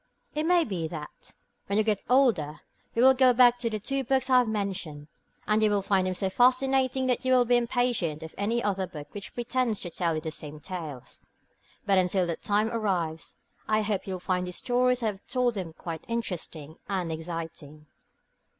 [0.33, 1.35] It may be that,
[1.67, 2.61] when you get older,
[2.95, 5.09] you will go back to the two books I have mentioned,
[5.47, 8.87] and you will find them so fascinating that you will be impatient of any other
[8.87, 11.21] book which pretends to tell you the same tales.
[11.85, 15.27] But until that time arrives, I hope you will find the stories as I have
[15.27, 17.85] told them quite interesting and exciting.